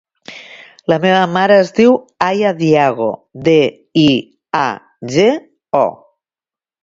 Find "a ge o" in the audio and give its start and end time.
4.63-5.85